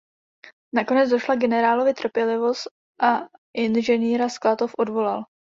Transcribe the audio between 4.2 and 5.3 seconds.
z Klatov odvolal.